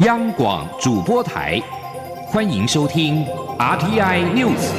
[0.00, 1.62] 央广主播台，
[2.26, 3.24] 欢迎收听
[3.56, 4.72] RTI News。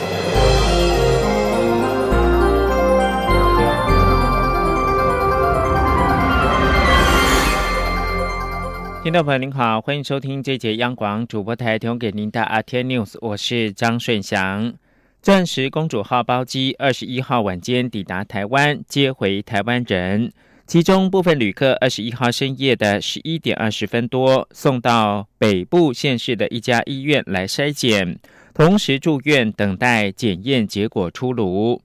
[9.02, 14.74] 听众朋友您好，欢迎收听这节央广主播台提供给您的 RTI News，我是张顺祥。
[15.22, 20.34] 钻石公主号包机二十一号晚间抵达台湾，接回台湾人。
[20.68, 28.18] 其中部分旅客二十一号深夜的十一点二十分多送到北部县市的一家医院来筛检，
[28.52, 31.80] 同时住院等待检验结果出炉。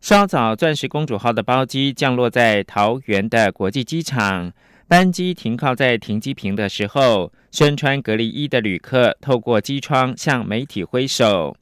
[0.00, 4.50] 稍早，钻石公主号的包机降落在桃园的国际机场，
[4.88, 11.54] 班机停靠在停机坪的时候，身穿隔离衣的旅客透过机窗向媒体挥手。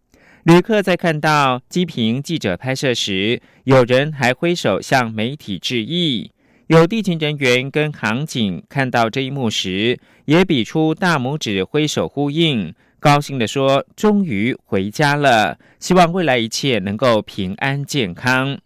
[0.44, 6.30] 旅客在看到机坪记者拍摄时，有人还挥手向媒体致意。
[6.72, 18.58] 有地勤人员跟航警看到这一幕时，也比出大拇指挥手呼应，高兴地说：“终于回家了，希望未来一切能够平安健康。”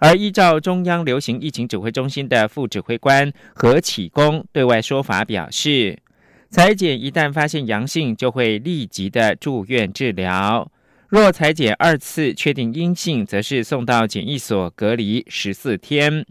[0.00, 5.98] 而依照中央流行疫情指挥中心的副指挥官何启功对外说法表示，
[6.48, 10.66] 裁剪一旦发现阳性，就会立即的住院治疗；
[11.06, 16.24] 若裁剪二次确定阴性，则是送到检疫所隔离十四天。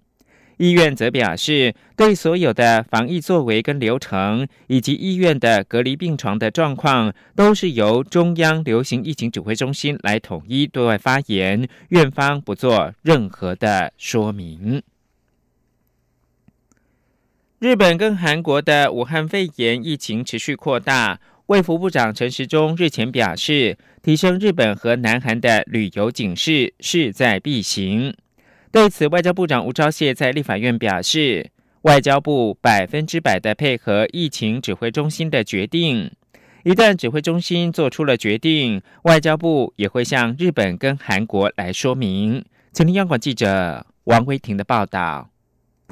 [0.62, 14.84] 医院则表示，对所有的防疫作为跟流程，以及医院的隔离病床的状况，都是由中央流行疫情指挥中心来统一对外发言，院方不做任何的说明。
[17.58, 28.14] 日本跟韩国的武汉肺炎疫情持续扩大，卫福部长陈时中日前表示，提升日本和南韩的旅游警示势在必行。
[28.72, 36.10] 对此，外交部长吴钊燮在立法院表示，外交部百分之百的配合疫情指挥中心的决定。
[36.64, 42.46] 一旦指挥中心做出了决定，外交部也会向日本跟韩国来说明。
[42.72, 45.31] 请听央广记者王威婷的报道。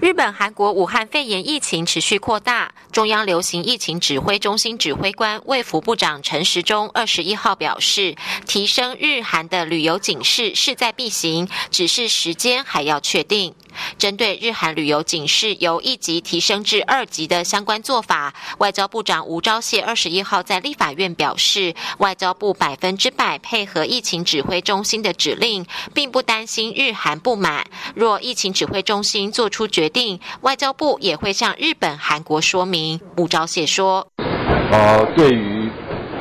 [0.02, 8.16] 日本、韩国武汉肺炎疫情持续扩大，中央流行疫情指挥中心指挥官卫福部长陈时中二十一号表示，
[8.48, 13.54] 提升日韩的旅游警示势在必行，只是时间还要确定。
[13.98, 27.66] 针对日韩旅游警示由一级提升至二级的相关做法，外交部长吴钊燮二十一号在立法院表示，外交部百分之百配合疫情指挥中心的指令，并不担心日韩不满。
[27.96, 33.00] 若疫情指挥中心做出决定，外交部也会向日本、韩国说明。
[33.18, 34.08] 吴钊燮说
[34.72, 35.59] ：“呃，对于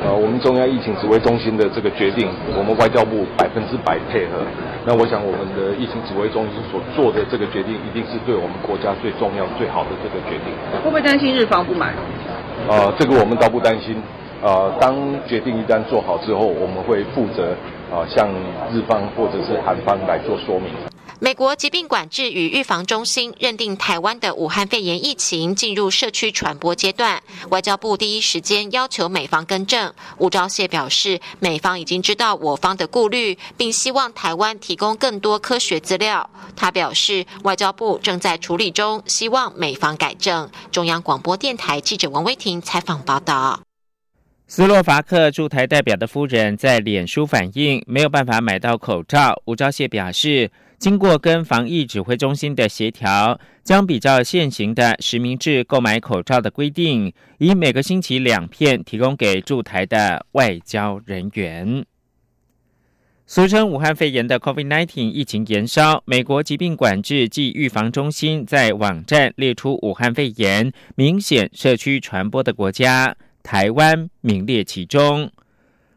[0.09, 2.27] 呃我们中央疫情指挥中心的这个决定，
[2.57, 4.41] 我们外交部百分之百配合。”
[4.83, 10.49] 那我想，我们的疫情指挥中心所做的这个决定，一定是对我们国家最重要、最好的这个决定。
[10.81, 11.93] 会不会担心日方不满？
[12.67, 14.01] 呃，这个我们倒不担心。
[14.41, 14.95] 呃，当
[15.27, 17.53] 决定一旦做好之后，我们会负责
[17.93, 18.27] 啊向
[18.73, 20.73] 日方或者是韩方来做说明。
[21.21, 29.93] 美国疾病管制与预防中心认定台湾的武汉肺炎疫情进入社区传播阶段，外交部第一时间要求美方更正。
[30.17, 36.29] 吴钊燮表示，美方已经知道我方的顾虑，并希望台湾提供更多科学资料。
[36.55, 40.49] 他表示，外交部正在处理中，希望美方改正。
[40.71, 43.59] 中央广播电台记者王威婷采访报道。
[44.47, 49.41] 斯洛伐克驻台代表的夫人在脸书反映，没有办法买到口罩。
[49.45, 50.49] 吴钊燮表示。
[50.79, 61.85] 经过跟防疫指挥中心的协调，将比较现行的实名制购买口罩的规定，以每个星期两片提供给驻台的外交人员。
[63.27, 75.29] 俗称武汉肺炎的 COVID-19 疫情延烧，美国疾病管制暨预防中心在网站列出武汉肺炎明显社区传播的国家，台湾名列其中。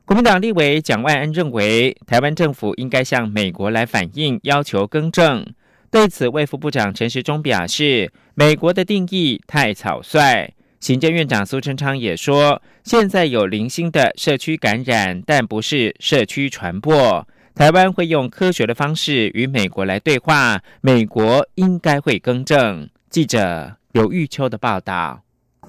[0.04, 5.46] 国民党立委蒋万安认为，台湾政府应该向美国来反映，要求更正。
[5.90, 10.52] 对此，卫副部长陈时中表示，美国的定义太草率。
[10.80, 17.26] 行政院长苏贞昌也说，现在有零星的社区感染，但不是社区传播。
[17.54, 22.88] 台湾会用科学的方式与美国来对话，美国应该会更正。
[23.08, 25.22] 记者刘玉秋的报道。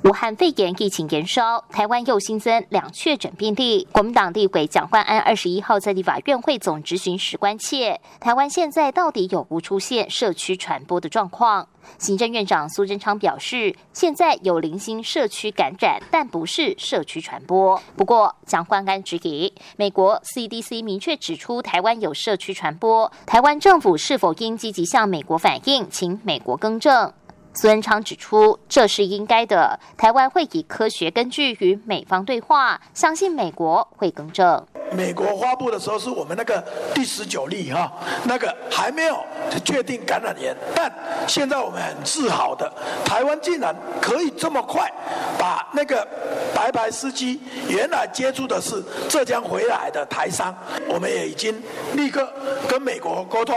[0.03, 3.87] 武汉肺炎疫情延烧，台湾又新增两确诊病例。
[3.93, 11.69] 国民党立委蒋万安二十一号在立法院会总执行时关切，台湾现在到底有无出现社区传播的状况？
[11.97, 17.81] 行政院长苏贞昌表示，现在有零星社区感染，但不是社区传播。
[17.95, 27.13] 不过，蒋万安质疑，美国 CDC 明确指出台湾有社区传播，台湾政府是否应积极向美国反映，请美国更正？
[27.55, 29.79] 苏文昌指出，这是应该的。
[29.95, 34.65] 台湾会以科学根据与美方对话，相信美国会更正。
[34.91, 36.63] 美国发布的时候是我们那个
[36.93, 37.91] 第十九例哈，
[38.25, 39.17] 那个还没有
[39.63, 40.91] 确定感染源，但
[41.27, 42.71] 现在我们很自豪的，
[43.05, 44.91] 台湾竟然可以这么快
[45.37, 46.07] 把那个
[46.53, 50.55] 白牌司机原来接触的是浙江回来的台商，
[50.87, 51.59] 我们也已经
[51.95, 52.31] 立刻
[52.67, 53.55] 跟美国沟通，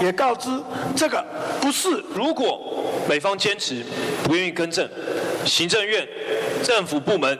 [0.00, 0.50] 也告知
[0.94, 1.24] 这个
[1.60, 2.02] 不是。
[2.14, 3.82] 如果美方坚持
[4.24, 4.86] 不愿意更正，
[5.46, 6.06] 行政院
[6.62, 7.38] 政府部门。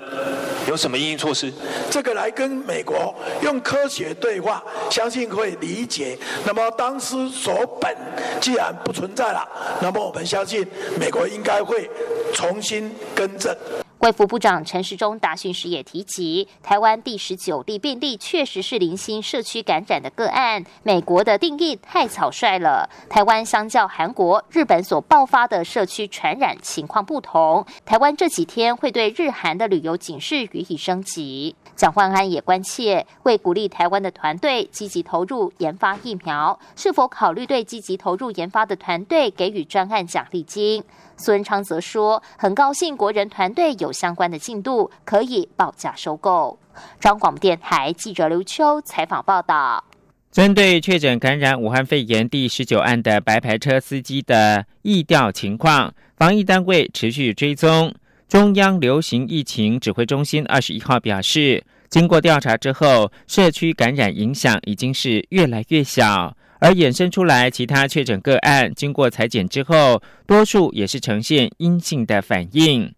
[0.68, 1.50] 有什么应对措施？
[1.90, 6.18] 这个来跟美国用科学对话，相信会理解。
[6.44, 7.96] 那么当时所本
[8.38, 9.48] 既然不存在了，
[9.80, 10.66] 那么我们相信
[11.00, 11.88] 美国应该会
[12.34, 13.56] 重新更正。
[13.98, 20.64] 卫福部长陈时中答询时也提及，台湾第十九例病例确实是零星社区感染的个案。
[20.84, 31.56] 美国的定义太草率了，台湾相较韩国、日本所爆发的社区传染情况不同，台湾这几天会对日韩的旅游警示予以升级。
[31.74, 40.84] 蒋焕安也关切，为鼓励台湾的团队积极投入研发疫苗，是否考虑对积极投入研发的团队给予专案奖励金？
[41.19, 46.59] 孙昌则说：“很高兴国人团队有相关的进度，可以报价收购。”
[46.99, 49.85] 张广电台记者刘秋采访报道。
[50.31, 57.93] 针对确诊感染武汉肺炎第十九案的白牌车司机的疫调情况，防疫单位持续追踪。
[58.29, 66.37] 中央流行疫情指挥中心二十一号表示，经过调查之后，社区感染影响已经是越来越小。
[66.60, 72.93] 而衍生出来其他确诊个案，经过裁剪之后，多数也是呈现阴性的反应。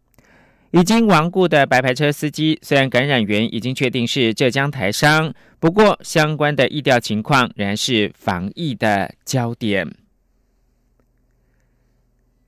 [0.72, 9.90] 已经亡故的白牌车司机，虽然感染源已经确定是浙江台商，不过相关的疫调情况仍然是防疫的焦点。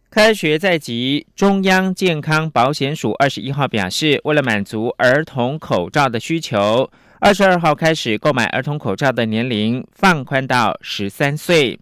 [0.09, 6.91] 开学在即，中央健康保险署二十一号表示，为了满足儿童口罩的需求。
[7.25, 11.79] 二十二号开始购买儿童口罩的年龄放宽到十三岁。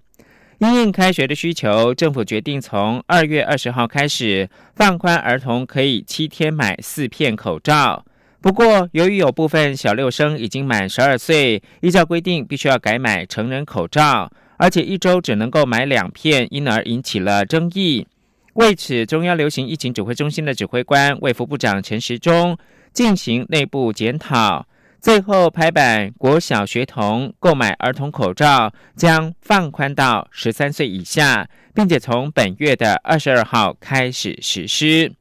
[0.58, 4.46] 因应开学的需求，政府决定从二月二十号开始
[4.76, 8.04] 放宽儿童可以七天买四片口罩。
[8.42, 18.06] 不过，由于有部分小六生已经满十二岁，依照规定必须要改买成人口罩，而且一周只能够买两片，因而引起了争议。
[18.52, 22.58] 为此，中央流行疫情指挥中心的指挥官卫副部长陈时中
[22.92, 24.66] 进行内部检讨。
[25.00, 35.14] 最后排版，国小学童购买儿童口罩将放宽到十三岁以下，并且从本月的二十二号开始实施。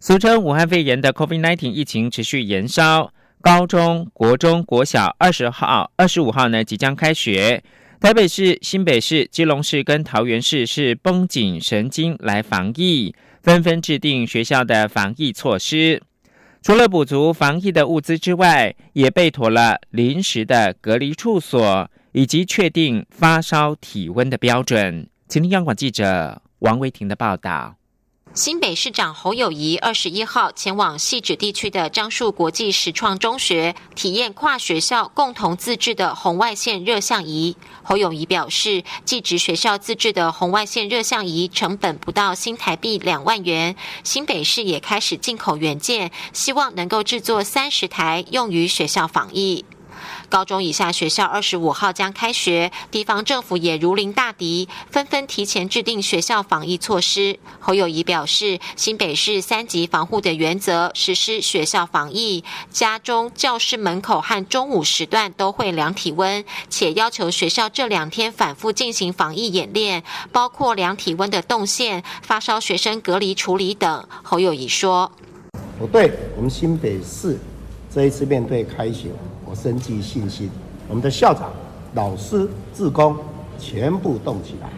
[0.00, 7.62] 俗称武汉肺炎的 COVID-19 疫情持续延烧，高中国中国小二十号、二十五号呢即将开学。
[8.00, 16.02] 台北市、新北市、基隆市跟桃园市是绷紧神经来防疫，纷纷制定学校的防疫措施。
[16.64, 25.06] 除了补足防疫的物资之外，也备妥了临时的隔离处所，以及确定发烧体温的标准。
[25.28, 27.76] 请听央广记者王维婷的报道。
[28.34, 37.56] 新北市长侯友谊二十一号前往细指地区的樟树国际实创中学，体验跨学校共同自制的红外线热像仪。
[37.84, 49.64] 侯友谊表示，技职学校自制的红外线热像仪成本不到新台币两万元，新北市也开始进口原件，希望能够制作三十台用于学校防疫。
[50.28, 57.38] 高中以下学校二十五号将开学，地方政府也如临大敌，纷纷提前制定学校防疫措施。
[57.60, 70.02] 侯友谊表示，新北市三级防护的原则实施学校防疫，家中、教室门口和中午时段都会量体温，且要求学校这两天反复进行防疫演练，
[70.32, 74.06] 包括量体温的动线、发烧学生隔离处理等。
[74.22, 75.10] 侯友谊说
[75.78, 77.38] ：“不对我们新北市
[77.92, 79.08] 这一次面对开学。”
[79.54, 80.50] 生具信心，
[80.88, 81.52] 我们的校长、
[81.94, 83.16] 老师、职工
[83.58, 84.68] 全部动起来。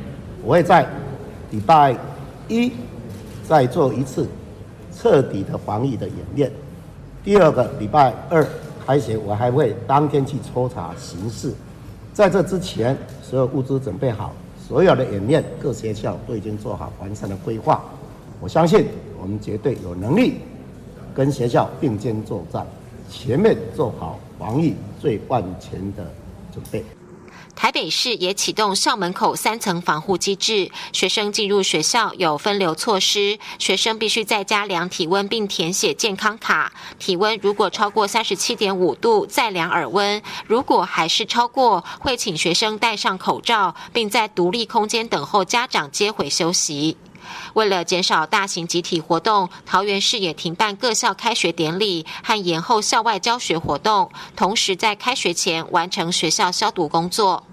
[0.45, 0.87] 我会在
[1.51, 1.97] 礼拜
[2.49, 2.73] 一
[3.49, 4.27] 再做一次
[4.95, 6.53] 彻底的防疫的演练。
[7.25, 8.47] 第二个礼拜二
[8.87, 11.53] 开学，我还会当天去抽查形势。
[12.13, 14.33] 在这之前，所有物资准备好，
[14.69, 17.83] 所有的演练各学校都已经做好完善的规划。
[18.41, 18.87] 我相信
[19.21, 20.35] 我们绝对有能力
[21.15, 22.67] 跟学校并肩作战，
[23.11, 24.19] 前面做好。
[24.39, 26.13] 防疫最万全的
[26.53, 26.85] 准备。
[27.55, 46.99] 台北市也启动校门口三层防护机制，学生进入学校有分流措施，学生必须在家量体温并填写健康卡，体温如果超过三十七点五度再量耳温，如果还是超过，会请学生戴上口罩，并在独立空间等候家长接回休息。
[47.55, 57.45] 为了减少大型集体活动，桃园市也停办各校开学典礼和延后校外教学活动，同时在开学前完成学校消毒工作。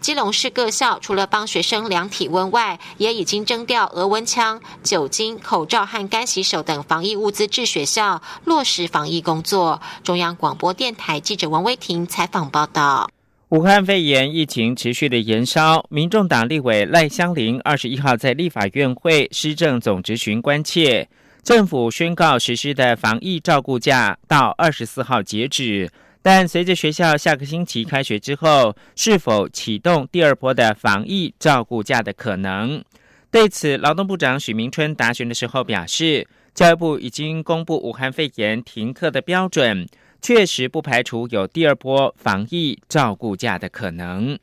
[0.00, 9.80] 基隆市各校除了帮学生量体温外，也已经征调额温枪、酒精、口罩和干洗手等防疫物资至学校，落实防疫工作。
[10.04, 13.08] 中央广播电台记者王威婷采访报道。
[13.52, 21.06] 武汉肺炎疫情持续的延烧，民众党立委赖香林二十一号在立法院会施政总执询关切，
[21.42, 25.90] 政府宣告实施的防疫照顾假到二十四号截止。
[26.22, 32.82] 但随着学校下个星期开学之后，是否启动第二波的防疫照顾假的可能？
[33.30, 39.86] 对此，劳动部长许明春答询的时候表示，教育部已经公布武汉肺炎停课的标准，
[40.22, 44.38] 确实不排除有第二波防疫照顾假的可能。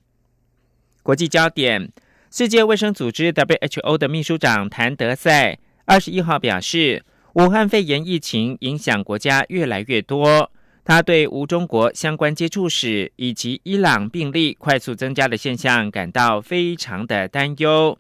[1.02, 1.90] 国际焦点：
[2.30, 10.52] 世界卫生组织 WHO 的秘书长谭德赛二十一号表示，武汉肺炎疫情影响国家越来越多。
[10.84, 17.98] 他对无中国相关接触史以及伊朗病例快速增加的现象感到非常的担忧，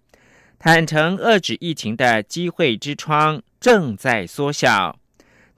[0.57, 4.98] 坦诚遏制疫情的机会之窗正在缩小。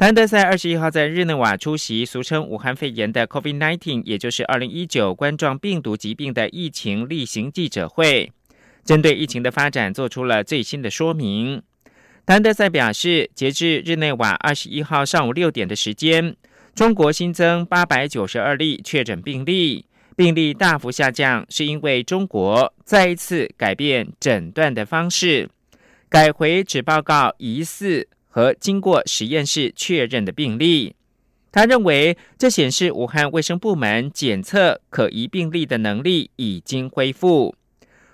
[0.01, 8.31] 谭德赛二十一号在日内瓦出席俗称武汉肺炎的 COVID-19，也就是二零一九冠状病毒疾病的疫情例行记者会，
[8.84, 11.62] 针对疫情的发展做出了最新的说明。
[12.25, 16.36] 谭德赛表示，截至日内瓦二十一号上午六点的时间。
[16.74, 25.48] 中国新增八百九十二例确诊病例，病例大幅下降，是因为中国再一次改变诊断的方式，
[26.10, 30.95] 改回只报告疑似和经过实验室确认的病例。
[31.51, 37.53] 他认为，这显示武汉卫生部门检测可疑病例的能力已经恢复。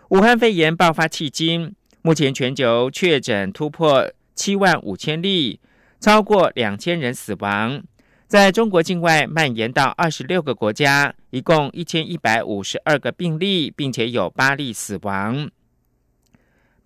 [0.09, 5.59] 武汉肺炎爆发迄今，目前全球确诊突破七万五千例，
[5.99, 7.83] 超过两千人死亡。
[8.27, 15.49] 在中国境外蔓延到二十六个国家，一共一千一百五十二个病例，并且有八例死亡。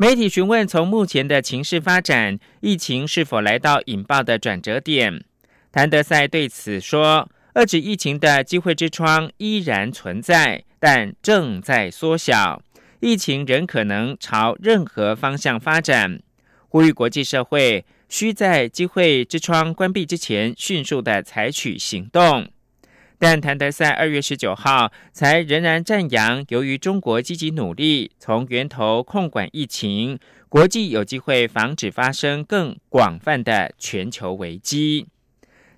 [0.02, 5.24] 媒体询问从目前的情势发展，疫情是否来到引爆的转折点？
[5.72, 12.64] 谭德赛对此说：“遏制疫情的机会之窗依然存在，但正在缩小，
[13.00, 16.20] 疫情仍可能朝任何方向发展。”
[16.68, 17.86] 呼吁国际社会。
[18.10, 22.50] 需在机会之窗关闭之前迅速的采取行动，
[23.24, 30.18] 但谭德赛二月十九号才仍然赞扬，由于中国积极努力从源头控管疫情，
[30.50, 35.06] 国际有机会防止发生更广泛的全球危机。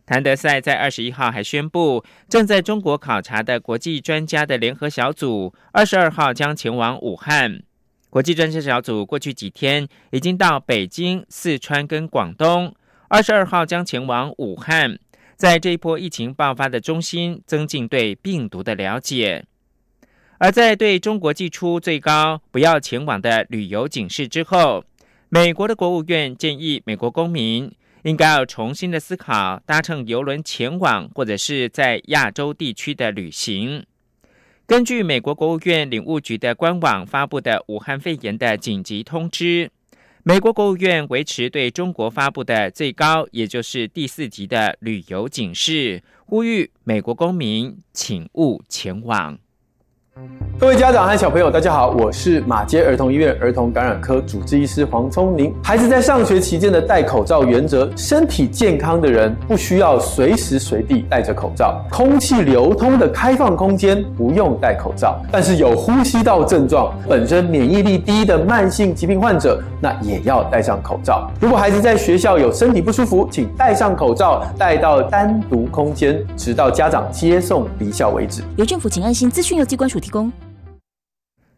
[0.05, 7.61] 谭德赛在二十一号还宣布，正在中国考察的国际专家的联合小组二十二号将前往武汉。
[8.09, 12.73] 国际专家小组过去几天已经到北京、四川跟广东，
[13.09, 14.97] 二十二号将前往武汉，
[15.43, 19.43] 在这一波疫情爆发的中心增进对病毒的了解。
[20.37, 24.85] 而在对中国寄出最高不要前往的旅游警示之后，
[25.27, 27.69] 美国的国务院建议美国公民
[28.03, 33.85] 应该要重新的思考搭乘游轮前往或者是在亚洲地区的旅行。
[34.65, 39.69] 根据美国国务院领务局的官网发布的武汉肺炎的紧急通知，
[40.25, 49.37] 美国国务院维持对中国发布的最高，也就是第四级的旅游警示，呼吁美国公民请勿前往。
[50.59, 55.53] 各位家长和小朋友，大家好，我是马街儿童医院儿童感染科主治医师黄聪明。
[55.63, 65.19] 孩子在上学期间的戴口罩原则，身体健康的人不需要随时随地戴着口罩，空气流通的开放空间不用戴口罩。
[65.31, 71.29] 但是有呼吸道症状、本身免疫力低的慢性疾病患者，那也要戴上口罩。
[71.41, 78.41] 如果孩子在学校有身体不舒服，请戴上口罩，带到单独空间，直到家长接送离校为止。
[78.55, 79.99] 由政府请安心资讯由机关署。
[80.03, 80.29] 提供。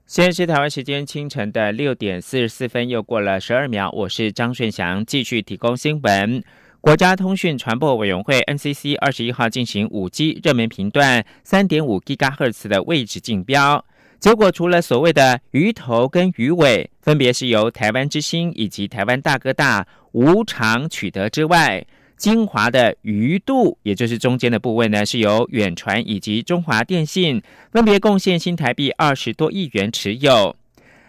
[0.05, 3.89] 现在是台湾时间清晨的六点四十四分，又过了十二秒。
[3.89, 6.43] 我是张顺祥，继续提供新闻。
[6.79, 13.83] 国家通讯传播委员会 NCC 二十一号进行五 G 热门频段三点五 g 赫兹的位置竞标，
[14.19, 21.83] 结果除了所谓的鱼头跟鱼尾，分别是由台湾之星以及台湾大哥大无偿取得之外。
[22.17, 27.41] 精华的鱼肚，也就是中间的部位呢，是由远传以及中华电信
[27.71, 30.55] 分别贡献新台币二十多亿元持有，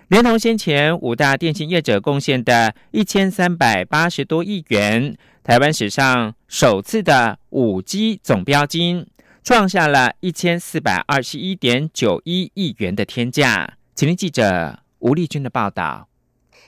[0.08, 9.06] 连同先前五大电信业者贡献的一千三百八十多亿元，台湾史上首次的五 G 总标金
[9.44, 13.74] 创下了一千四百二十一点九一亿元的天价。
[13.94, 16.08] 请听记者吴丽君的报道。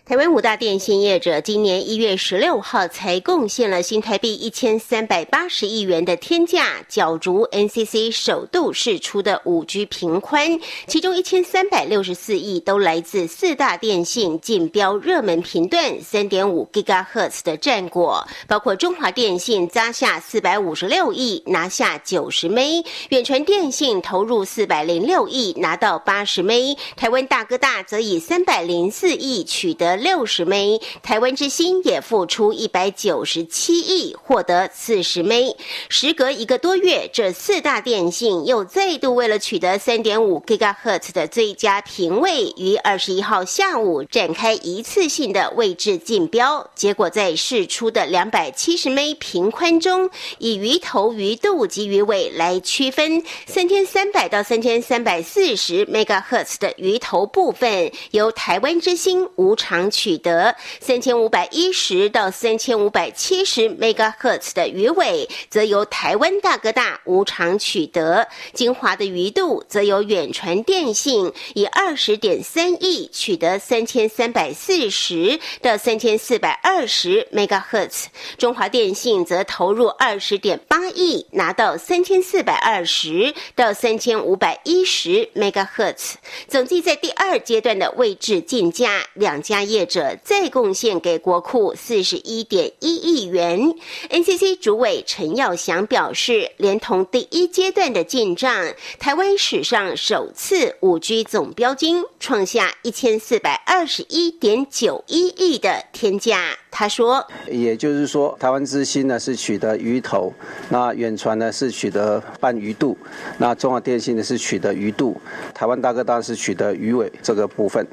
[0.09, 29.98] 台湾五大电信业者今年一月十六号才贡献了新台币一千三百八十亿元的天价，角逐 NCC 首度试出的五 G 频宽，其中一千三百六十四亿都来自四大电信竞标热门频段三点五 GHz 的战果，包括中华电信砸下四百五十六亿拿下九十枚，远传电信投入四百零六亿拿到八十枚，台湾大哥大则以三百零四亿取得。
[29.99, 35.57] 六十枚，台湾之星也付出一百九十七亿，获得四十枚。
[35.89, 46.71] 时隔一个多月，这四大电信又再度为了取得三点五 GHz 的最佳频位，于二十一号下午展开一次性的位置竞标。
[46.75, 53.23] 结果在试出的两百七十枚频宽中，以鱼头、鱼肚及鱼尾来区分。
[53.47, 59.88] 三千三百到三千三百四十 MHz 的鱼头部分，由台湾之星无偿。
[59.91, 86.15] 取得三千五百一十到三千五百七十 megahertz 的鱼尾，则由台湾大哥大无偿取得；精华的鱼度，则由远传电信以二十点三亿取得三千三百四十到三千四百二十 megahertz，中华电信则投入二十点八亿，拿到三千四百二十到三千五百一十 megahertz。
[86.47, 89.78] 总计在第二阶段的位置竞价，两家业。
[89.79, 93.73] 业者再贡献给国库四十一点一亿元。
[94.11, 106.59] NCC 主委陈耀祥表示，连同第一阶段的进账，台湾史上首次五 G 总标金创下一千四百二十一点九一亿的天价。
[106.71, 110.33] 他说：“也就是说，台湾之星呢是取得鱼头，
[110.69, 112.97] 那远传呢是取得半鱼肚，
[113.39, 115.21] 那中华电信呢是取得鱼肚，
[115.53, 117.85] 台湾大哥大是取得鱼尾这个部分。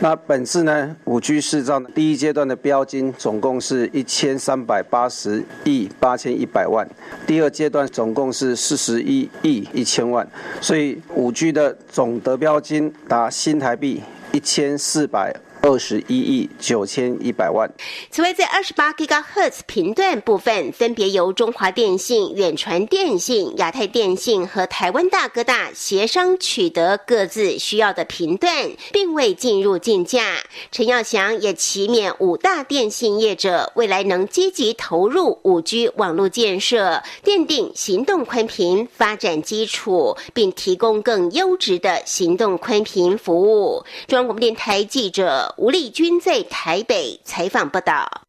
[0.00, 6.88] 那本次呢？”五 G 市账第一阶段的标金总共是一千三百八十亿八千一百万，
[7.26, 10.26] 第二阶段总共是四十一亿一千万，
[10.60, 14.02] 所以五 G 的总得标金达新台币
[14.32, 15.34] 一千四百。
[15.66, 17.68] 二十一亿九千一百万。
[18.08, 30.36] 此外，在二十八 GHz 频段部分，分别由中华电信、远传电信、亚太电信和台湾大哥大协商取得各自需要的频段，并未进入竞价。
[30.70, 43.84] 陈耀祥也祈勉五大电信业者未来能积极投入五 G 网络建设，奠定行动宽频发展基础，并提供更优质的行动宽频服务。
[44.06, 45.54] 中央广播电台记者。
[45.58, 48.26] 吴丽君在台北采访报道。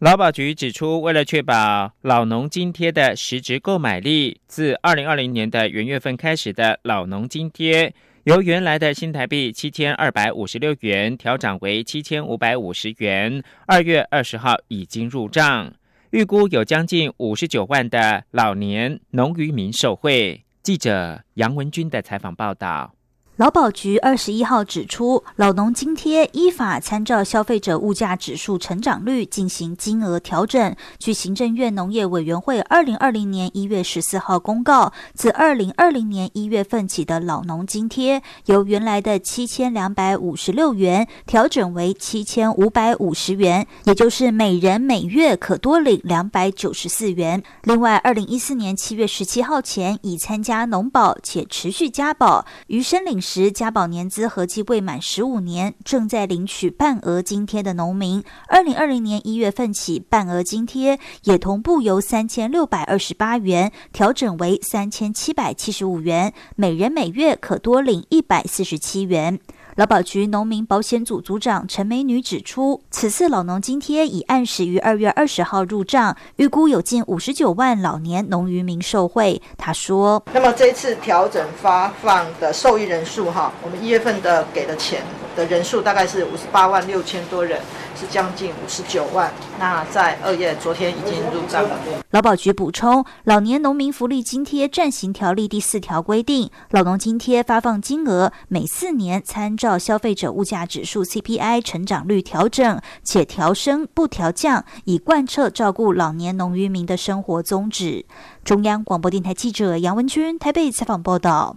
[0.00, 7.94] 劳保局指出，为了确保老农津贴的实质购买力，自二零二零年的元月份开始的老农津贴，
[8.24, 13.42] 由原来的新台币七千二百五十六元调涨为七千五百五十元。
[13.66, 15.72] 二月二十号已经入账，
[16.10, 20.44] 预估有将近五十九万的老年农渔民受惠。
[20.62, 22.94] 记者杨文军的采访报道。
[23.38, 30.74] 劳保局二十一号指出，老农津贴依法参照消费者物价指数成长率进行金额调整。
[30.98, 47.40] 据行政院农业委员会二零二零年一月十四号公告，自二零二零年一月份起的老农津贴，由原来的七千两百五十六元调整为七千五百五十元，也就是每人每月可多领两百九十四元。
[47.62, 53.22] 另外，二零一四年七月十七号前已参加农保且持续加保，于申领。
[53.30, 69.38] 时家保年资合计未满十五年，正在领取半额津贴的农民，二零二零年一月份起，半额津贴也同步由三千六百二十八元调整为三千七百七十五元，每人每月可多领一百四十七元。
[69.78, 79.40] 劳保局农民保险组组长陈美女指出，此次老农津贴已按时于二月二十号入账，预估有近五十九万老年农渔民受惠。
[79.56, 85.00] 她说：“那么这次调整发放的受益人数，哈，我们一月份的给的钱
[85.36, 87.60] 的人数大概是五十八万六千多人。”
[87.98, 91.76] 是将近五十九万，那在二月昨天已经入账了。
[92.10, 108.06] 劳保局补充，老年农民福利津贴暂行条例第四条规定，老农津贴发放金额每四年参照消费者物价指数 CPI 成长率调整，且调升不调降，以贯彻照顾老年农渔民的生活宗旨。
[108.44, 111.56] 中央广播电台记者杨文君台北采访报道。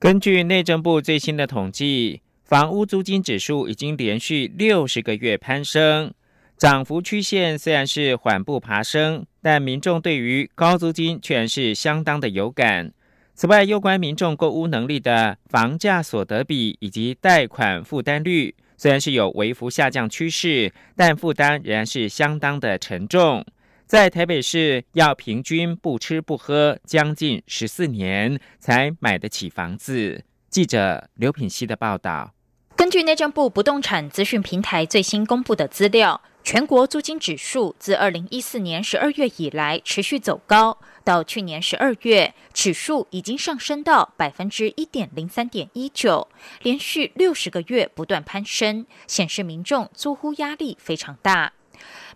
[0.00, 2.22] 根据内政部最新的统计。
[2.52, 6.12] 房屋租金指数已经连续六十个月攀升，
[6.58, 12.92] 涨幅曲线虽然是缓步爬升，但民众对于高租金却是相当的有感。
[13.34, 23.42] 此外，有关民众购屋能力的房价所得比以及贷款负担率，虽然是有微幅下降趋势，但负担仍然是相当的沉重。
[23.86, 30.22] 在台北市，要平均不吃不喝将近十四年才买得起房子。
[30.50, 32.34] 记者刘品熙的报道。
[32.82, 46.26] 根据内政部不动产资讯平台最新公布的资料，全国租金指数自二零一四年十二月以来持续走高，到去年十二月，指数已经上升到百分之一点零三点一九，
[46.62, 51.52] 连续六十个月不断攀升，显示民众租户压力非常大。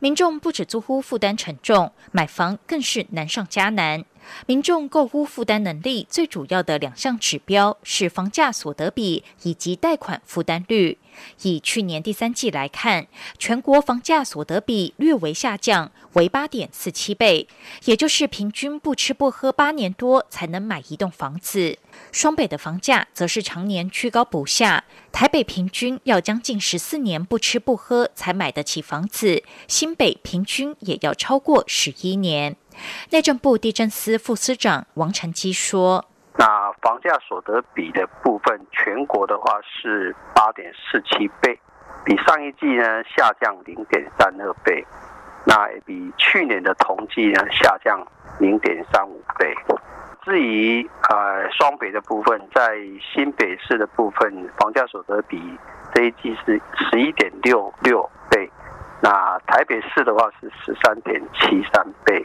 [0.01, 4.05] 民众不止租户负担沉重，买房更是难上加难。
[4.47, 10.99] 民众购屋负担能力最主要的两项指标是房价所得比以及贷款负担率。
[11.43, 13.07] 以去年第三季来看，
[13.39, 17.49] 全国房价所得比略微下降，为八点四七倍，
[17.87, 21.79] 也就是平均不吃不喝八年多才能买一栋房子。
[22.13, 32.57] 双北的房价则是常年居高不下，台北平均要将近十四年不吃不喝才买得起房子，新北平均也要超过十一年。
[33.11, 36.05] 内政部地震司副司长王成基说
[36.39, 41.59] ：“那房价所得比的部分，全国的话是八点四七倍，
[42.05, 44.85] 比上一季呢下降零点三二倍，
[45.45, 48.07] 那也比去年的同季呢下降
[48.39, 49.55] 零点三五倍。
[50.25, 55.41] 至于呃双北的部分，在新北市的部分，房价所得比
[55.95, 56.61] 这一季是
[56.91, 58.51] 十一点六六倍，
[59.01, 62.23] 那台北市的话是十三点七三倍。”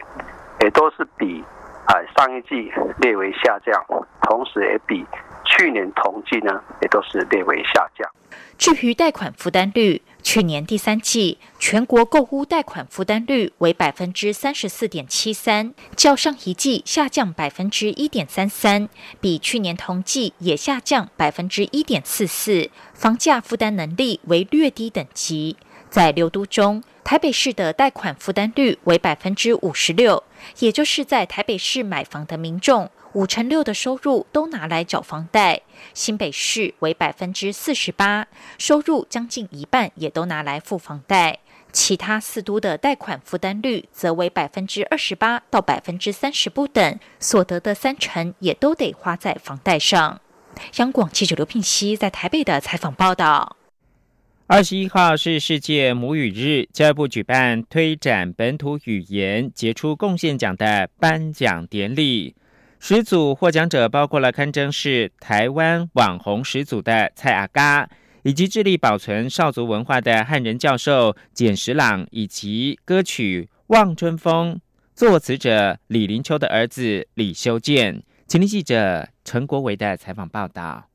[0.62, 1.43] 也都是比，
[1.86, 3.84] 啊上一季略微下降，
[4.24, 5.06] 同时也比
[5.45, 8.10] 去年同季呢，也都是略微下降。
[8.58, 18.88] 至于贷款负担率，去年第三季全国购屋贷款负担率为百分之三十四点七三，较上一季下降百分之一点三三，
[19.19, 25.58] 比去年同季也下降百分之一点四四，房价负担能力为略低等级。
[25.89, 30.24] 在六都中，台北市的贷款负担率为百分之五十六。
[30.60, 35.62] 也就是在台北市买房的民众，五成六的收入都拿来缴房贷；
[35.94, 41.40] 新北市为百分之四十八，收入将近一半也都拿来付房贷。
[41.72, 50.20] 其他四都的贷款负担率则为百分之二十八到百分之三十不等，所得的三成也都得花在房贷上。
[50.78, 53.56] 央广记者刘聘熙在台北的采访报道。
[54.54, 62.36] 二十一号是世界母语日，教育部举办推展本土语言杰出贡献奖的颁奖典礼。
[62.78, 67.88] 十组获奖者包括了堪称是台湾网红始祖的蔡阿嘎，
[68.24, 74.56] 以及致力保存少族文化的汉人教授简石朗，以及歌曲《望春风》
[74.94, 78.04] 作词者李林秋的儿子李修建。
[78.28, 80.90] 请听记者陈国维的采访报道。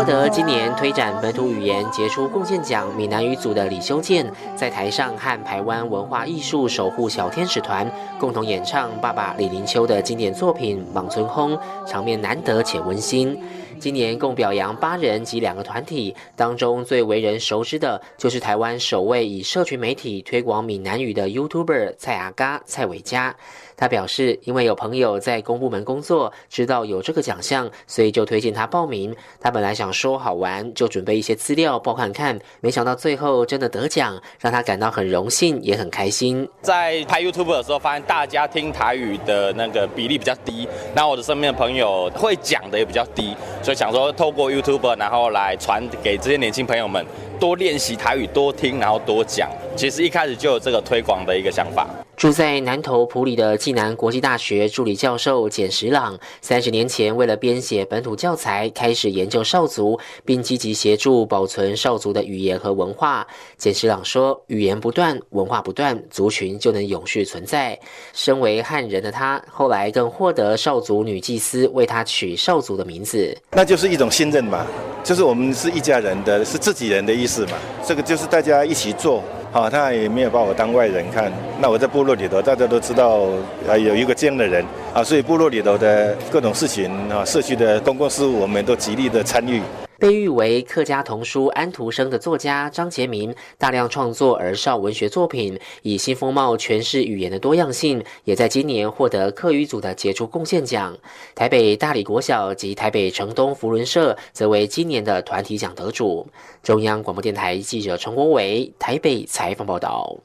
[0.00, 7.86] 获得今年推展本土语言杰出贡献奖闽南语组的李修建，在台上和台湾文化艺术守护小天使团
[8.18, 11.54] 共同演唱爸爸李林秋的经典作品《莽村轰》，
[11.86, 13.38] 场面难得且温馨。
[13.80, 23.34] 今年共表扬八人及两个团体，当中最为人熟知的就是台湾首位以社群媒体推广闽南语的 YouTuber 蔡阿嘎蔡伟嘉。
[23.76, 29.16] 他表示，因为有朋友在公部门工作，知道有这个奖项，所以就推荐他报名。
[29.40, 36.46] 他本来想说好玩，就准备一些资料报看看，没想到最后真的得奖，让他感到很荣幸，也很开心。
[36.60, 43.34] 在拍 YouTube 的时候，发现大家听台语的那个比例比较低，那我的身边的朋友会讲的也比较低，
[43.74, 47.04] 想说透过 YouTube，然后来传给这些年轻朋友们，
[47.40, 49.50] 多练习台语，多听，然后多讲。
[49.74, 51.88] 其实一开始就有这个推广的一个想法。
[52.14, 63.26] 住在南投埔里的暨南国际大学助理教授简石朗，三十年前为了编写本土教材，开始研究少族，并积极协助保存少族的语言和文化。
[63.56, 67.78] 简石朗说：“语言不断，文化不断，族群就能永续存在。”
[68.12, 74.66] 身为汉人的他，后来更获得少族女祭司为他取少族的名字，那就是一种信任嘛，
[75.02, 77.52] 就是我们是一家人的，是自己人的意思是嘛。
[77.86, 79.22] 这个就是大家一起做。
[79.52, 81.32] 好，他也没有把我当外人看。
[81.60, 83.26] 那我在部落里头，大家都知道
[83.68, 84.64] 啊，有一个这样的人
[84.94, 89.60] 啊，所以部落里头的各种事情啊，社区的公共事务，我们都极力的参与。
[90.00, 100.96] 被誉为客家童书安徒生的作家张杰明，大量创作儿少文学作品，以新风貌诠释语言的多样性，也在今年获得客语组的杰出贡献奖。
[101.34, 106.26] 台北大理国小及台北城东福伦社则为今年的团体奖得主。
[106.62, 110.16] 中央广播电台记者陈国伟台北采访报道。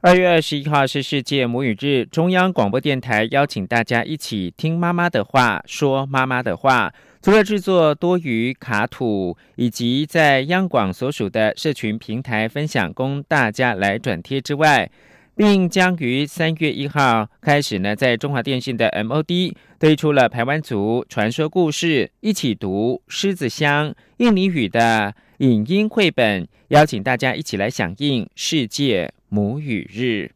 [0.00, 6.94] 二月二十一号是世界母语日，中央广播电台邀请大家一起听妈妈的话，说妈妈的话。
[7.28, 14.90] 除了制作多余卡土，以及在央广所属的社群平台分享，供大家来转贴之外，
[15.36, 30.30] 并将于三月一号开始呢，在中华电信的 MOD 推出了台湾族传说故事，一起读狮子乡印尼语的影音绘本，邀请大家一起来响应世界母语日。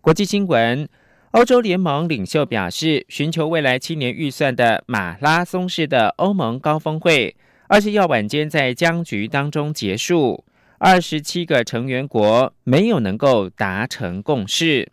[0.00, 0.88] 国际新闻。
[1.34, 7.34] 欧洲联盟领袖表示，寻求未来七年预算的马拉松式的欧盟高峰会，
[7.66, 10.44] 二十一号晚间在僵局当中结束。
[10.78, 14.88] 二十七个成员国没有能够达成共识。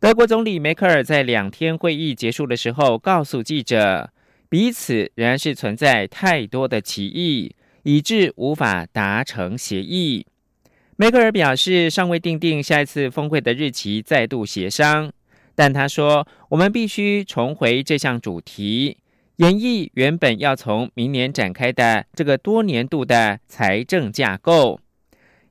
[0.00, 4.10] 德国总理梅克尔在两天会议结束的时候告诉记者，
[4.48, 10.26] 彼此仍然是存在太多的歧义，以致无法达成协议。
[10.96, 15.12] 梅克尔表示，尚未定定下一次峰会的日期，再度协商。
[15.54, 18.96] 但他说：“我们必须重回这项主题，
[19.36, 24.80] 演绎原本要从明年展开的这个多年度的财政架构。”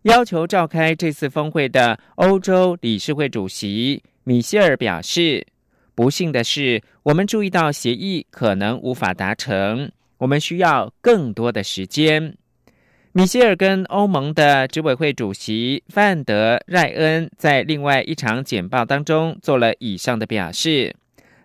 [0.04, 5.46] 要求召开这次峰会的欧洲理事会主席米歇尔表示
[5.94, 12.36] ：“不幸的是，我们注意到协议可能无法达成，我们需要更多的时间。”
[13.14, 20.96] 米歇尔跟欧盟的执委会主席范德赖恩在另外一场简报当中做了以上的表示。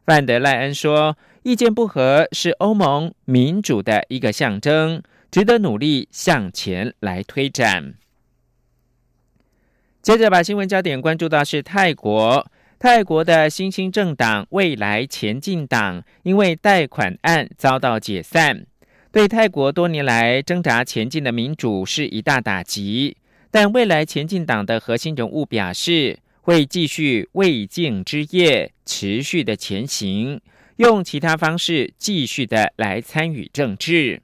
[0.04, 7.94] 范德赖恩说：“意见不合是欧盟民主的一个象征，值得努力向前来推展。”
[10.00, 12.46] 接着把新闻焦点关注到是泰国，
[12.78, 18.66] 泰国的新兴政党未来前进党因为贷款案遭到解散。
[19.16, 23.16] 对泰国多年来挣扎前进的民主是一大打击，
[23.50, 30.38] 但未来前进党的核心人物表示，会继续未竟之业，持续的前行，
[30.76, 34.20] 用其他方式继续的来参与政治。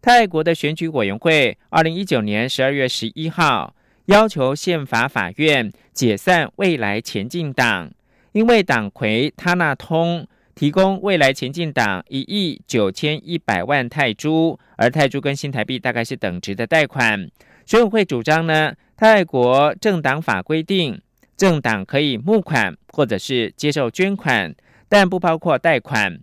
[0.00, 3.74] 泰国的选举委员会二零一九年十二月十一号
[4.04, 7.90] 要求宪法法院解散未来前进党，
[8.30, 10.28] 因为党魁他纳通。
[10.54, 17.28] 提供未来前进党一亿九千一百万泰铢，而泰铢跟新台币大概是等值的贷款。
[17.66, 21.00] 选委会主张呢，泰国政党法规定，
[21.36, 24.54] 政党可以募款或者是接受捐款，
[24.88, 26.20] 但不包括贷款。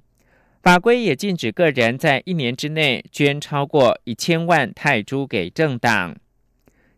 [0.64, 6.16] 法规也禁止个人在一年之内捐超过一千万泰铢给政党。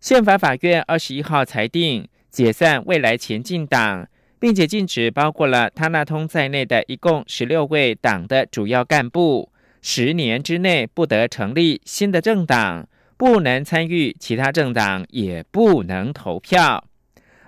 [0.01, 4.07] 宪法法院二十一号裁定解散未来前进党。
[4.43, 9.49] 并且禁止包括了他那通在内的一共十六位党的主要干部，
[9.82, 16.84] 十年之内不得成立新的政党，不能参与其他政党，也不能投票。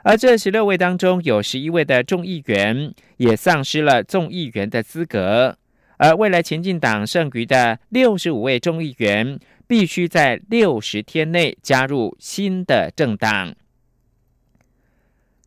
[0.04, 5.58] 而这十六位当中，有十一位的众议员也丧失了众议员的资格。
[5.98, 13.54] 而未来前进党剩余的六十五位众议员，必须在六十天内加入新的政党。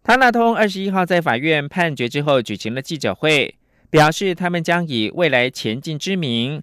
[0.09, 3.55] 他那通二十一号在法院判决之后举行了记者会，
[3.91, 6.63] 表示他们将以未来前进之名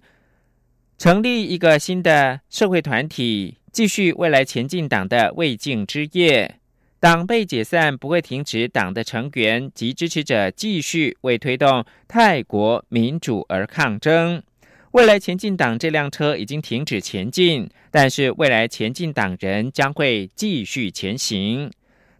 [0.98, 6.56] 成立一个新的社会团体，继续未来前进党的未竟之业。
[6.98, 14.42] 党被解散不会停止党的成员及支持者继续为推动泰国民主而抗争。
[14.90, 21.70] 未来前进党这辆车已经停止前进，但是未来前进党人将会继续前行。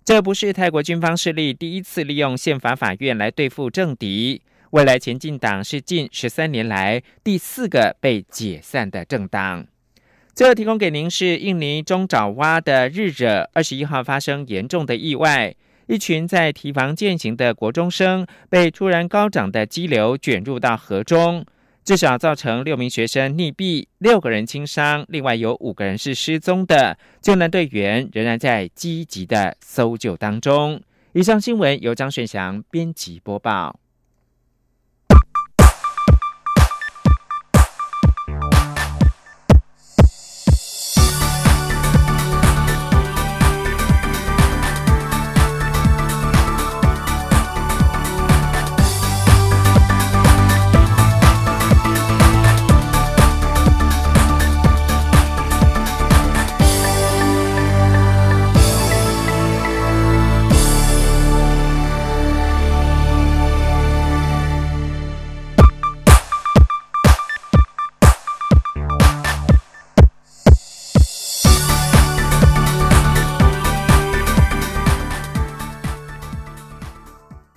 [0.06, 4.40] 这不是泰国军方势力第一次利用宪法法院来对付政敌。
[4.70, 9.66] 未来前进党是近十三年来第四个被解散的政党。
[10.32, 15.52] 最后提供给您是印尼中爪哇的日惹，二十一号发生严重的意外，
[15.88, 21.44] 一群在提防践行的国中生被突然高涨的激流卷入到河中。
[21.87, 26.99] 至少造成六名学生溺毙，六个人轻伤，另外有五个人是失踪的。
[27.22, 30.83] 救援队员仍然在积极的搜救当中。
[31.12, 33.79] 以上新闻由张顺祥编辑播报。